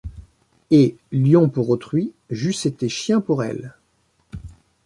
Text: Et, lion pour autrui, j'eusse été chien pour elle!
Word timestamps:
Et, 0.71 0.97
lion 1.11 1.47
pour 1.47 1.69
autrui, 1.69 2.11
j'eusse 2.31 2.65
été 2.65 2.89
chien 2.89 3.21
pour 3.21 3.43
elle! 3.43 3.75